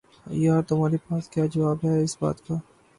[0.35, 2.55] یار تمہارے پاس کیا جواب ہے اس بات کا